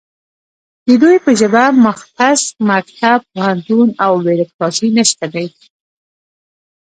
د 0.87 0.89
دوی 1.01 1.17
په 1.25 1.31
ژبه 1.39 1.63
مختص 1.85 2.41
مکتب، 2.69 3.19
پوهنتون 3.31 3.87
او 4.05 4.13
بیرکراسي 4.25 4.89
نشته 4.97 5.25
دی 5.33 5.47